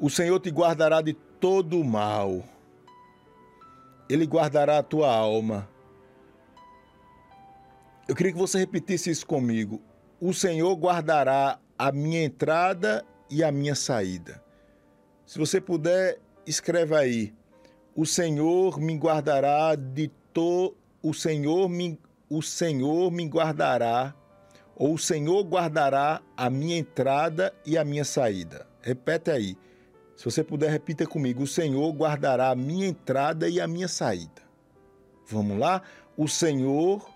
o 0.00 0.08
Senhor 0.08 0.40
te 0.40 0.50
guardará 0.50 1.02
de 1.02 1.12
todo 1.12 1.78
o 1.78 1.84
mal. 1.84 2.42
Ele 4.08 4.24
guardará 4.26 4.78
a 4.78 4.82
tua 4.82 5.14
alma. 5.14 5.68
Eu 8.08 8.14
queria 8.14 8.32
que 8.32 8.38
você 8.38 8.58
repetisse 8.58 9.10
isso 9.10 9.26
comigo. 9.26 9.80
O 10.20 10.32
Senhor 10.32 10.74
guardará 10.76 11.58
a 11.78 11.92
minha 11.92 12.24
entrada 12.24 13.04
e 13.28 13.44
a 13.44 13.52
minha 13.52 13.74
saída. 13.74 14.42
Se 15.26 15.38
você 15.38 15.60
puder, 15.60 16.18
escreva 16.46 16.98
aí. 16.98 17.34
O 17.94 18.06
Senhor 18.06 18.80
me 18.80 18.96
guardará 18.96 19.74
de 19.74 20.10
to 20.32 20.74
o 21.02 21.12
Senhor 21.12 21.68
me 21.68 21.98
o 22.30 22.40
Senhor 22.40 23.10
me 23.10 23.26
guardará 23.26 24.14
ou 24.82 24.94
o 24.94 24.98
Senhor 24.98 25.44
guardará 25.44 26.20
a 26.36 26.50
minha 26.50 26.76
entrada 26.76 27.54
e 27.64 27.78
a 27.78 27.84
minha 27.84 28.04
saída. 28.04 28.66
Repete 28.80 29.30
aí. 29.30 29.56
Se 30.16 30.24
você 30.24 30.42
puder, 30.42 30.72
repita 30.72 31.06
comigo: 31.06 31.44
O 31.44 31.46
Senhor 31.46 31.88
guardará 31.92 32.50
a 32.50 32.56
minha 32.56 32.88
entrada 32.88 33.48
e 33.48 33.60
a 33.60 33.68
minha 33.68 33.86
saída. 33.86 34.42
Vamos 35.28 35.56
lá? 35.56 35.82
O 36.16 36.26
Senhor 36.26 37.08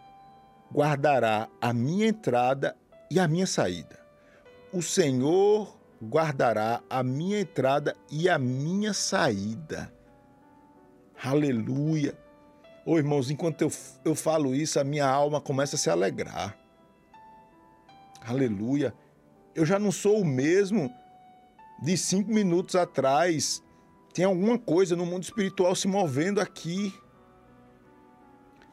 guardará 0.72 1.48
a 1.60 1.72
minha 1.72 2.06
entrada 2.06 2.76
e 3.10 3.18
a 3.18 3.26
minha 3.26 3.48
saída. 3.48 3.98
O 4.72 4.80
Senhor 4.80 5.76
guardará 6.00 6.84
a 6.88 7.02
minha 7.02 7.40
entrada 7.40 7.96
e 8.08 8.28
a 8.28 8.38
minha 8.38 8.94
saída. 8.94 9.92
Aleluia. 11.20 12.16
Ô 12.84 12.92
oh, 12.92 12.98
irmãos, 12.98 13.28
enquanto 13.28 13.62
eu, 13.62 13.72
eu 14.04 14.14
falo 14.14 14.54
isso, 14.54 14.78
a 14.78 14.84
minha 14.84 15.08
alma 15.08 15.40
começa 15.40 15.74
a 15.74 15.78
se 15.80 15.90
alegrar. 15.90 16.65
Aleluia. 18.26 18.92
Eu 19.54 19.64
já 19.64 19.78
não 19.78 19.92
sou 19.92 20.20
o 20.20 20.24
mesmo 20.24 20.92
de 21.80 21.96
cinco 21.96 22.32
minutos 22.32 22.74
atrás. 22.74 23.62
Tem 24.12 24.24
alguma 24.24 24.58
coisa 24.58 24.96
no 24.96 25.06
mundo 25.06 25.22
espiritual 25.22 25.76
se 25.76 25.86
movendo 25.86 26.40
aqui. 26.40 26.92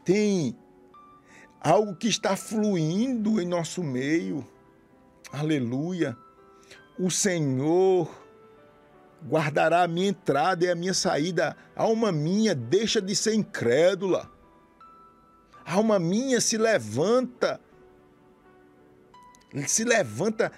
Tem 0.03 0.57
algo 1.61 1.95
que 1.95 2.07
está 2.07 2.35
fluindo 2.35 3.39
em 3.39 3.45
nosso 3.45 3.83
meio. 3.83 4.43
Aleluia. 5.31 6.17
O 6.97 7.11
Senhor 7.11 8.09
guardará 9.23 9.83
a 9.83 9.87
minha 9.87 10.09
entrada 10.09 10.65
e 10.65 10.69
a 10.69 10.75
minha 10.75 10.95
saída. 10.95 11.55
Alma 11.75 12.11
minha 12.11 12.55
deixa 12.55 12.99
de 12.99 13.15
ser 13.15 13.35
incrédula. 13.35 14.31
Alma 15.63 15.99
minha 15.99 16.41
se 16.41 16.57
levanta, 16.57 17.61
se 19.67 19.83
levanta 19.83 20.51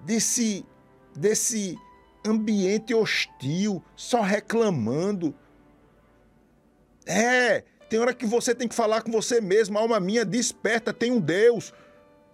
desse, 0.00 0.64
desse 1.14 1.76
ambiente 2.24 2.94
hostil, 2.94 3.82
só 3.94 4.20
reclamando. 4.20 5.34
É, 7.04 7.64
tem 7.88 7.98
hora 7.98 8.14
que 8.14 8.26
você 8.26 8.54
tem 8.54 8.68
que 8.68 8.74
falar 8.74 9.02
com 9.02 9.10
você 9.10 9.40
mesmo, 9.40 9.78
alma 9.78 10.00
minha, 10.00 10.24
desperta, 10.24 10.92
tem 10.92 11.12
um 11.12 11.20
Deus. 11.20 11.72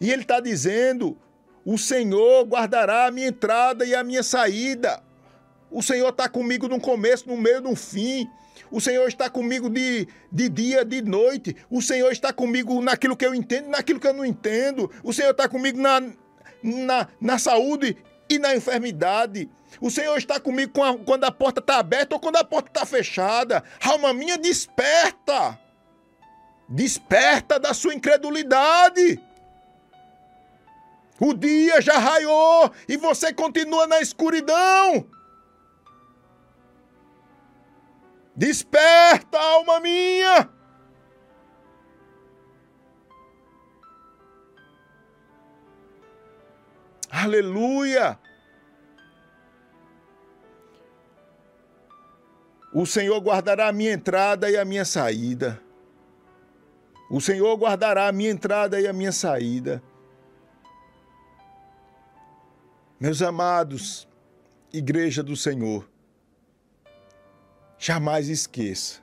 E 0.01 0.11
ele 0.11 0.23
está 0.23 0.41
dizendo: 0.41 1.17
o 1.65 1.79
Senhor 1.79 2.45
guardará 2.45 3.07
a 3.07 3.11
minha 3.11 3.29
entrada 3.29 3.85
e 3.85 3.95
a 3.95 4.03
minha 4.03 4.23
saída. 4.23 5.03
O 5.71 5.83
Senhor 5.83 6.09
está 6.09 6.29
comigo 6.29 6.69
no 6.69 6.81
começo, 6.81 7.29
no 7.29 7.37
meio, 7.37 7.61
no 7.61 7.75
fim. 7.77 8.29
O 8.73 8.81
Senhor 8.81 9.07
está 9.07 9.29
comigo 9.29 9.69
de, 9.69 10.09
de 10.33 10.49
dia, 10.49 10.83
de 10.83 11.03
noite. 11.03 11.55
O 11.71 11.83
Senhor 11.83 12.11
está 12.11 12.33
comigo 12.33 12.81
naquilo 12.81 13.15
que 13.15 13.27
eu 13.27 13.35
entendo, 13.35 13.69
naquilo 13.69 14.01
que 14.01 14.07
eu 14.07 14.15
não 14.15 14.25
entendo. 14.25 14.91
O 15.05 15.13
Senhor 15.13 15.33
está 15.33 15.47
comigo 15.47 15.79
na, 15.79 16.01
na, 16.63 17.09
na 17.21 17.39
saúde 17.39 17.99
e 18.31 18.39
na 18.39 18.57
enfermidade. 18.57 19.51
O 19.79 19.91
Senhor 19.91 20.17
está 20.17 20.41
comigo 20.41 20.73
quando 21.05 21.25
a 21.25 21.31
porta 21.31 21.61
está 21.61 21.77
aberta 21.77 22.15
ou 22.15 22.21
quando 22.21 22.37
a 22.37 22.45
porta 22.45 22.71
está 22.71 22.87
fechada. 22.87 23.63
Alma 23.85 24.15
minha, 24.15 24.39
desperta! 24.39 25.59
Desperta 26.67 27.61
da 27.61 27.75
sua 27.75 27.93
incredulidade! 27.93 29.21
O 31.21 31.35
dia 31.35 31.81
já 31.83 31.99
raiou 31.99 32.73
e 32.89 32.97
você 32.97 33.35
continua 33.35 33.87
na 33.87 34.01
escuridão. 34.01 35.07
Desperta, 38.35 39.39
alma 39.39 39.79
minha! 39.81 40.49
Aleluia! 47.11 48.19
O 52.73 52.87
Senhor 52.87 53.21
guardará 53.21 53.69
a 53.69 53.73
minha 53.73 53.93
entrada 53.93 54.51
e 54.51 54.57
a 54.57 54.65
minha 54.65 54.85
saída. 54.85 55.63
O 57.11 57.21
Senhor 57.21 57.55
guardará 57.59 58.09
a 58.09 58.13
minha 58.13 58.31
entrada 58.31 58.81
e 58.81 58.89
a 58.89 58.93
minha 58.95 59.13
saída. 59.13 59.83
Meus 62.99 63.21
amados, 63.21 64.09
Igreja 64.73 65.23
do 65.23 65.37
Senhor, 65.37 65.87
jamais 67.83 68.29
esqueça 68.29 69.01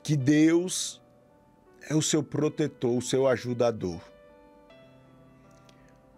que 0.00 0.16
Deus 0.16 1.02
é 1.90 1.94
o 1.96 2.00
seu 2.00 2.22
protetor, 2.22 2.96
o 2.96 3.02
seu 3.02 3.26
ajudador. 3.26 4.00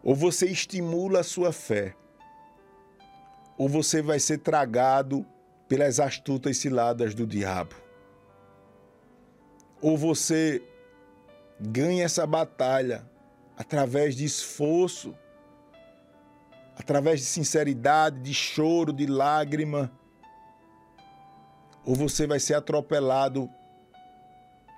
Ou 0.03 0.15
você 0.15 0.45
estimula 0.47 1.21
a 1.21 1.25
sua 1.25 1.51
fé, 1.51 1.97
ou 3.57 3.71
você 3.71 4.03
vai 4.03 4.21
ser 4.21 4.37
tragado 4.37 5.25
pelas 5.67 5.99
astutas 5.99 6.59
ciladas 6.59 7.15
do 7.15 7.27
diabo. 7.27 7.75
Ou 9.81 9.97
você 9.97 10.63
ganha 11.59 12.05
essa 12.05 12.27
batalha 12.27 13.09
através 13.57 14.15
de 14.15 14.27
esforço, 14.27 15.17
através 16.77 17.21
de 17.21 17.27
sinceridade, 17.27 18.21
de 18.21 18.35
choro, 18.35 18.93
de 18.93 19.07
lágrima, 19.07 19.91
ou 21.85 21.95
você 21.95 22.27
vai 22.27 22.41
ser 22.41 22.55
atropelado 22.55 23.49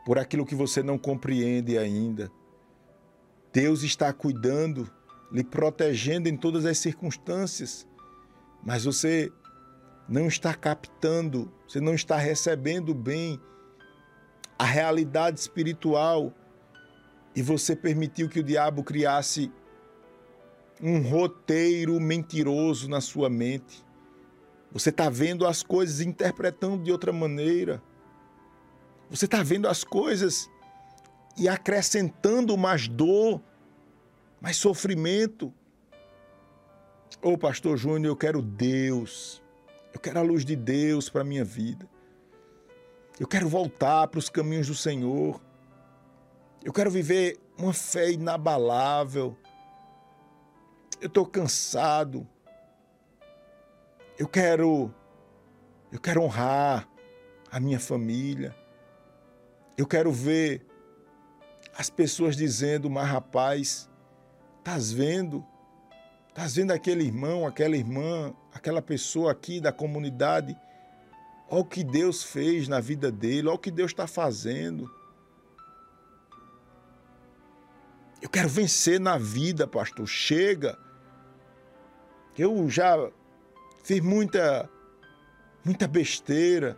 por 0.05 0.19
aquilo 0.19 0.47
que 0.47 0.55
você 0.55 0.83
não 0.83 0.99
compreende 0.99 1.79
ainda. 1.79 2.31
Deus 3.53 3.83
está 3.83 4.12
cuidando, 4.12 4.90
lhe 5.33 5.42
protegendo 5.42 6.29
em 6.29 6.37
todas 6.37 6.66
as 6.66 6.79
circunstâncias, 6.79 7.87
mas 8.62 8.85
você 8.85 9.33
não 10.09 10.27
está 10.27 10.55
captando, 10.55 11.53
você 11.66 11.81
não 11.81 11.95
está 11.95 12.16
recebendo 12.16 12.95
bem 12.95 13.40
a 14.59 14.64
realidade 14.64 15.40
espiritual 15.40 16.33
e 17.35 17.42
você 17.42 17.77
permitiu 17.77 18.29
que 18.29 18.40
o 18.40 18.45
diabo 18.45 18.83
criasse 18.83 19.53
um 20.81 21.01
roteiro 21.01 21.99
mentiroso 22.01 22.88
na 22.88 23.01
sua 23.01 23.29
mente. 23.29 23.86
Você 24.77 24.91
está 24.91 25.09
vendo 25.09 25.47
as 25.47 25.62
coisas 25.62 26.03
interpretando 26.03 26.85
de 26.85 26.93
outra 26.93 27.11
maneira. 27.11 27.83
Você 29.09 29.25
está 29.25 29.43
vendo 29.43 29.67
as 29.69 29.83
coisas 29.83 30.51
e 31.35 31.49
acrescentando 31.49 32.55
mais 32.59 32.87
dor, 32.87 33.41
mais 34.39 34.59
sofrimento. 34.59 35.47
Ô 37.23 37.31
oh, 37.31 37.39
pastor 37.39 37.79
Júnior, 37.79 38.12
eu 38.12 38.17
quero 38.17 38.43
Deus. 38.43 39.43
Eu 39.95 39.99
quero 39.99 40.19
a 40.19 40.23
luz 40.23 40.45
de 40.45 40.55
Deus 40.55 41.09
para 41.09 41.23
a 41.23 41.25
minha 41.25 41.43
vida. 41.43 41.89
Eu 43.19 43.27
quero 43.27 43.49
voltar 43.49 44.07
para 44.09 44.19
os 44.19 44.29
caminhos 44.29 44.67
do 44.67 44.75
Senhor. 44.75 45.41
Eu 46.62 46.71
quero 46.71 46.91
viver 46.91 47.41
uma 47.57 47.73
fé 47.73 48.11
inabalável. 48.11 49.39
Eu 51.01 51.07
estou 51.07 51.25
cansado. 51.25 52.29
Eu 54.18 54.26
quero 54.26 54.90
eu 55.92 56.00
quero 56.00 56.22
honrar 56.22 56.88
a 57.50 57.61
minha 57.61 57.79
família. 57.79 58.57
Eu 59.76 59.87
quero 59.87 60.11
ver 60.11 60.66
as 61.76 61.90
pessoas 61.90 62.35
dizendo, 62.35 62.88
mas 62.88 63.09
rapaz, 63.09 63.90
estás 64.59 64.90
vendo? 64.90 65.44
Estás 66.29 66.57
vendo 66.57 66.70
aquele 66.70 67.05
irmão, 67.05 67.46
aquela 67.46 67.76
irmã, 67.76 68.35
aquela 68.52 68.81
pessoa 68.81 69.33
aqui 69.33 69.61
da 69.61 69.72
comunidade? 69.72 70.57
Olha 71.48 71.61
o 71.61 71.64
que 71.64 71.85
Deus 71.85 72.22
fez 72.22 72.68
na 72.68 72.81
vida 72.81 73.12
dele, 73.12 73.48
olha 73.48 73.57
o 73.57 73.59
que 73.59 73.70
Deus 73.70 73.90
está 73.90 74.07
fazendo. 74.07 74.90
Eu 78.20 78.31
quero 78.31 78.48
vencer 78.48 78.98
na 78.98 79.18
vida, 79.18 79.66
pastor. 79.66 80.07
Chega. 80.07 80.79
Eu 82.37 82.68
já 82.68 83.11
fiz 83.87 84.01
muita, 84.01 84.68
muita 85.64 85.87
besteira. 85.87 86.77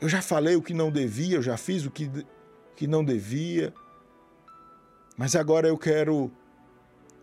Eu 0.00 0.08
já 0.08 0.22
falei 0.22 0.54
o 0.54 0.62
que 0.62 0.72
não 0.72 0.88
devia, 0.88 1.36
eu 1.36 1.42
já 1.42 1.56
fiz 1.56 1.84
o 1.84 1.90
que, 1.90 2.08
que 2.76 2.86
não 2.86 3.04
devia. 3.04 3.74
Mas 5.16 5.34
agora 5.34 5.66
eu 5.66 5.76
quero 5.76 6.30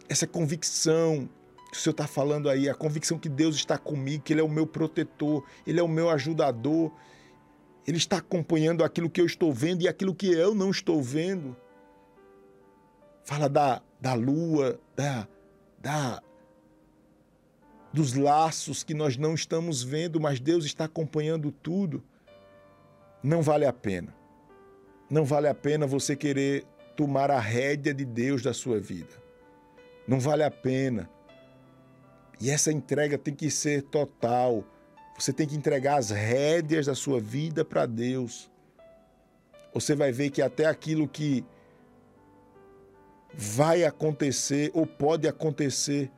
essa 0.09 0.27
convicção 0.27 1.29
que 1.71 1.77
o 1.77 1.79
Senhor 1.79 1.91
está 1.91 2.05
falando 2.05 2.49
aí, 2.49 2.69
a 2.69 2.75
convicção 2.75 3.17
que 3.17 3.29
Deus 3.29 3.55
está 3.55 3.77
comigo, 3.77 4.23
que 4.23 4.33
Ele 4.33 4.41
é 4.41 4.43
o 4.43 4.49
meu 4.49 4.67
protetor, 4.67 5.41
Ele 5.65 5.79
é 5.79 5.83
o 5.83 5.87
meu 5.87 6.09
ajudador, 6.09 6.91
Ele 7.87 7.97
está 7.97 8.17
acompanhando 8.17 8.83
aquilo 8.83 9.09
que 9.09 9.21
eu 9.21 9.25
estou 9.25 9.53
vendo 9.53 9.81
e 9.81 9.87
aquilo 9.87 10.13
que 10.13 10.29
eu 10.29 10.53
não 10.53 10.69
estou 10.71 11.01
vendo. 11.01 11.55
Fala 13.23 13.47
da, 13.47 13.81
da 14.01 14.13
lua, 14.13 14.77
da, 14.93 15.25
da, 15.79 16.21
dos 17.93 18.15
laços 18.15 18.83
que 18.83 18.93
nós 18.93 19.15
não 19.15 19.35
estamos 19.35 19.83
vendo, 19.83 20.19
mas 20.19 20.39
Deus 20.39 20.65
está 20.65 20.85
acompanhando 20.85 21.51
tudo 21.51 22.03
não 23.23 23.41
vale 23.41 23.65
a 23.65 23.71
pena. 23.71 24.13
Não 25.09 25.23
vale 25.23 25.47
a 25.47 25.55
pena 25.55 25.87
você 25.87 26.15
querer 26.15 26.65
tomar 26.95 27.31
a 27.31 27.39
rédea 27.39 27.93
de 27.93 28.03
Deus 28.03 28.41
da 28.41 28.53
sua 28.53 28.79
vida. 28.79 29.15
Não 30.05 30.19
vale 30.19 30.43
a 30.43 30.51
pena. 30.51 31.09
E 32.41 32.49
essa 32.49 32.71
entrega 32.71 33.17
tem 33.17 33.33
que 33.33 33.49
ser 33.49 33.83
total. 33.83 34.65
Você 35.17 35.31
tem 35.31 35.47
que 35.47 35.55
entregar 35.55 35.97
as 35.97 36.09
rédeas 36.09 36.87
da 36.87 36.95
sua 36.95 37.21
vida 37.21 37.63
para 37.63 37.85
Deus. 37.85 38.51
Você 39.73 39.95
vai 39.95 40.11
ver 40.11 40.29
que 40.29 40.41
até 40.41 40.65
aquilo 40.65 41.07
que 41.07 41.45
vai 43.33 43.85
acontecer 43.85 44.69
ou 44.73 44.85
pode 44.85 45.27
acontecer, 45.27 46.11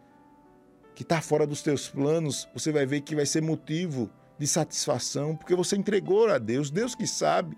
que 0.96 1.04
está 1.04 1.22
fora 1.22 1.46
dos 1.46 1.62
teus 1.62 1.90
planos, 1.90 2.48
você 2.54 2.72
vai 2.72 2.86
ver 2.86 3.02
que 3.02 3.16
vai 3.16 3.26
ser 3.26 3.42
motivo 3.42 4.10
de 4.40 4.48
satisfação, 4.48 5.36
porque 5.36 5.54
você 5.54 5.76
entregou 5.76 6.30
a 6.30 6.38
Deus, 6.38 6.72
Deus 6.72 6.96
que 6.96 7.06
sabe, 7.06 7.58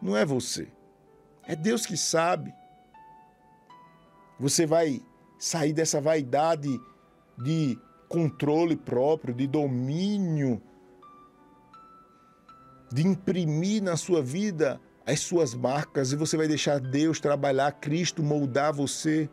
não 0.00 0.16
é 0.16 0.24
você. 0.24 0.68
É 1.44 1.56
Deus 1.56 1.84
que 1.84 1.96
sabe. 1.96 2.54
Você 4.38 4.64
vai 4.64 5.02
sair 5.38 5.72
dessa 5.72 6.00
vaidade 6.00 6.68
de 7.36 7.76
controle 8.08 8.76
próprio, 8.76 9.34
de 9.34 9.46
domínio, 9.46 10.62
de 12.92 13.06
imprimir 13.06 13.82
na 13.82 13.96
sua 13.96 14.22
vida 14.22 14.80
as 15.04 15.20
suas 15.20 15.54
marcas 15.54 16.12
e 16.12 16.16
você 16.16 16.36
vai 16.36 16.46
deixar 16.46 16.78
Deus 16.78 17.18
trabalhar, 17.18 17.72
Cristo 17.72 18.22
moldar 18.22 18.72
você. 18.72 19.28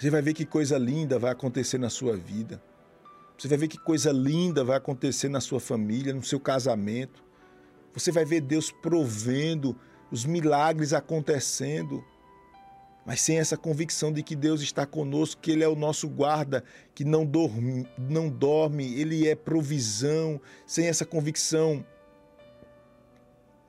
Você 0.00 0.08
vai 0.08 0.22
ver 0.22 0.32
que 0.32 0.46
coisa 0.46 0.78
linda 0.78 1.18
vai 1.18 1.30
acontecer 1.30 1.76
na 1.76 1.90
sua 1.90 2.16
vida. 2.16 2.62
Você 3.36 3.46
vai 3.46 3.58
ver 3.58 3.68
que 3.68 3.76
coisa 3.76 4.10
linda 4.10 4.64
vai 4.64 4.78
acontecer 4.78 5.28
na 5.28 5.42
sua 5.42 5.60
família, 5.60 6.14
no 6.14 6.22
seu 6.22 6.40
casamento. 6.40 7.22
Você 7.92 8.10
vai 8.10 8.24
ver 8.24 8.40
Deus 8.40 8.70
provendo, 8.70 9.78
os 10.10 10.24
milagres 10.24 10.94
acontecendo. 10.94 12.02
Mas 13.04 13.20
sem 13.20 13.38
essa 13.38 13.58
convicção 13.58 14.10
de 14.10 14.22
que 14.22 14.34
Deus 14.34 14.62
está 14.62 14.86
conosco, 14.86 15.42
que 15.42 15.50
Ele 15.50 15.62
é 15.62 15.68
o 15.68 15.76
nosso 15.76 16.08
guarda, 16.08 16.64
que 16.94 17.04
não 17.04 17.26
dorme, 17.26 17.86
não 17.98 18.30
dorme, 18.30 18.98
Ele 18.98 19.28
é 19.28 19.34
provisão. 19.34 20.40
Sem 20.66 20.86
essa 20.86 21.04
convicção, 21.04 21.84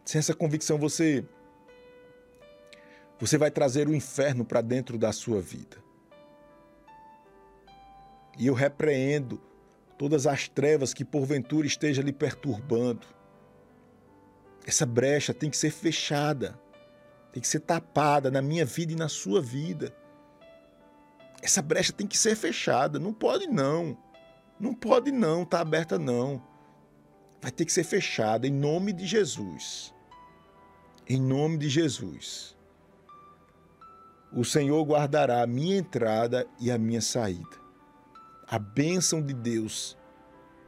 sem 0.05 0.19
essa 0.19 0.33
convicção 0.33 0.77
você 0.77 1.25
você 3.19 3.37
vai 3.37 3.51
trazer 3.51 3.89
o 3.89 3.93
inferno 3.93 4.45
para 4.45 4.61
dentro 4.61 4.97
da 4.97 5.11
sua 5.11 5.41
vida. 5.41 5.90
E 8.37 8.47
eu 8.47 8.53
repreendo 8.53 9.41
todas 10.01 10.25
as 10.25 10.47
trevas 10.47 10.95
que 10.95 11.05
porventura 11.05 11.67
esteja 11.67 12.01
lhe 12.01 12.11
perturbando. 12.11 13.05
Essa 14.65 14.83
brecha 14.83 15.31
tem 15.31 15.47
que 15.47 15.55
ser 15.55 15.69
fechada, 15.69 16.59
tem 17.31 17.39
que 17.39 17.47
ser 17.47 17.59
tapada 17.59 18.31
na 18.31 18.41
minha 18.41 18.65
vida 18.65 18.93
e 18.93 18.95
na 18.95 19.07
sua 19.07 19.39
vida. 19.39 19.95
Essa 21.39 21.61
brecha 21.61 21.93
tem 21.93 22.07
que 22.07 22.17
ser 22.17 22.35
fechada, 22.35 22.97
não 22.97 23.13
pode 23.13 23.45
não. 23.45 23.95
Não 24.59 24.73
pode 24.73 25.11
não, 25.11 25.45
tá 25.45 25.59
aberta 25.59 25.99
não. 25.99 26.41
Vai 27.39 27.51
ter 27.51 27.63
que 27.65 27.71
ser 27.71 27.83
fechada 27.83 28.47
em 28.47 28.51
nome 28.51 28.93
de 28.93 29.05
Jesus. 29.05 29.93
Em 31.07 31.21
nome 31.21 31.59
de 31.59 31.69
Jesus. 31.69 32.57
O 34.33 34.43
Senhor 34.43 34.83
guardará 34.83 35.43
a 35.43 35.47
minha 35.47 35.77
entrada 35.77 36.47
e 36.59 36.71
a 36.71 36.77
minha 36.79 37.01
saída 37.01 37.60
a 38.51 38.59
bênção 38.59 39.21
de 39.21 39.33
Deus 39.33 39.97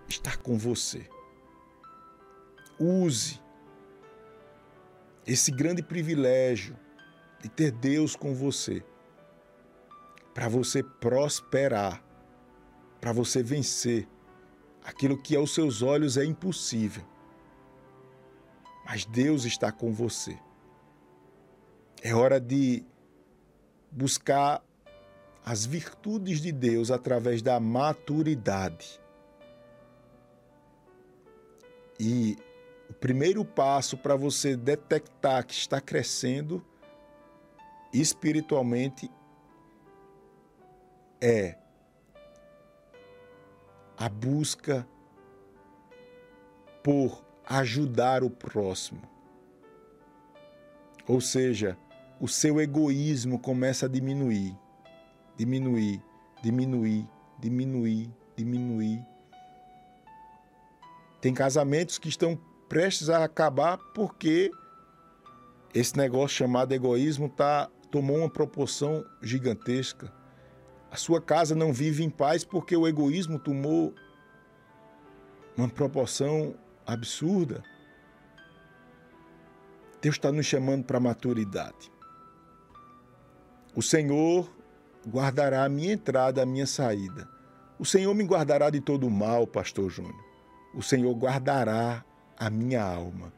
está 0.08 0.38
com 0.38 0.58
você. 0.58 1.06
Use 2.80 3.42
esse 5.28 5.52
grande 5.52 5.84
privilégio 5.84 6.80
de 7.42 7.50
ter 7.50 7.72
Deus 7.72 8.16
com 8.16 8.34
você 8.34 8.82
para 10.34 10.48
você 10.48 10.82
prosperar, 10.82 12.02
para 13.02 13.12
você 13.12 13.44
vencer 13.44 14.08
aquilo 14.82 15.22
que 15.22 15.36
aos 15.36 15.54
seus 15.54 15.82
olhos 15.82 16.16
é 16.16 16.24
impossível. 16.24 17.04
Mas 18.86 19.04
Deus 19.04 19.44
está 19.44 19.74
com 19.74 19.92
você. 19.92 20.40
É 22.02 22.16
hora 22.16 22.40
de 22.40 22.86
buscar 23.92 24.64
as 25.46 25.66
virtudes 25.66 26.40
de 26.40 26.52
Deus 26.52 26.90
através 26.90 27.42
da 27.42 27.60
maturidade. 27.60 29.00
E 32.00 32.38
o 32.90 32.94
primeiro 32.94 33.44
passo 33.44 33.98
para 33.98 34.16
você 34.16 34.56
detectar 34.56 35.46
que 35.46 35.54
está 35.54 35.82
crescendo 35.82 36.64
espiritualmente 37.94 39.10
é 41.22 41.58
a 43.98 44.10
busca 44.10 44.88
por 46.82 47.24
ajudar 47.46 48.24
o 48.24 48.30
próximo. 48.30 49.02
Ou 51.08 51.22
seja, 51.22 51.78
o 52.20 52.28
seu 52.28 52.60
egoísmo 52.60 53.38
começa 53.40 53.86
a 53.86 53.90
diminuir 53.90 54.58
diminuir, 55.44 56.02
diminuir, 56.42 57.10
diminuir, 57.38 58.10
diminuir. 58.36 59.06
Tem 61.20 61.34
casamentos 61.34 61.98
que 61.98 62.08
estão 62.08 62.40
prestes 62.70 63.10
a 63.10 63.26
acabar 63.26 63.78
porque 63.94 64.50
esse 65.74 65.98
negócio 65.98 66.38
chamado 66.38 66.72
egoísmo 66.72 67.28
tá, 67.28 67.70
tomou 67.92 68.18
uma 68.20 68.30
proporção 68.30 69.06
gigantesca. 69.22 70.14
A 70.90 70.96
sua 70.96 71.20
casa 71.20 71.54
não 71.54 71.74
vive 71.74 72.04
em 72.04 72.10
paz 72.10 72.46
porque 72.46 72.76
o 72.78 72.88
egoísmo 72.88 73.38
tomou 73.38 73.94
uma 75.58 75.68
proporção 75.68 76.56
absurda. 76.86 77.64
Deus 80.02 80.16
está 80.16 80.32
nos 80.32 80.46
chamando 80.46 80.86
para 80.86 81.00
maturidade. 81.00 81.92
O 83.76 83.82
Senhor 83.82 84.50
guardará 85.08 85.64
a 85.64 85.70
minha 85.70 85.94
entrada, 85.94 86.42
a 86.42 86.46
minha 86.46 86.66
saída. 86.66 87.28
O 87.78 87.86
Senhor 87.86 88.14
me 88.14 88.24
guardará 88.24 88.70
de 88.70 88.80
todo 88.80 89.08
o 89.08 89.12
mal, 89.12 89.46
Pastor 89.46 89.90
Júnior. 89.90 90.16
O 90.74 90.82
Senhor 90.82 91.14
guardará 91.16 92.04
a 92.38 92.50
minha 92.50 92.84
alma. 92.84 93.32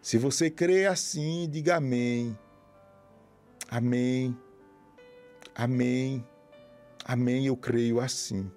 Se 0.00 0.18
você 0.18 0.50
crê 0.50 0.86
assim, 0.86 1.48
diga 1.50 1.76
amém. 1.76 2.36
Amém. 3.70 4.36
Amém. 5.54 6.26
Amém, 7.04 7.46
eu 7.46 7.56
creio 7.56 8.00
assim. 8.00 8.50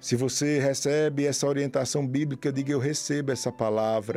Se 0.00 0.16
você 0.16 0.58
recebe 0.58 1.26
essa 1.26 1.46
orientação 1.46 2.04
bíblica, 2.04 2.52
diga 2.52 2.72
eu 2.72 2.80
recebo 2.80 3.30
essa 3.30 3.52
palavra. 3.52 4.10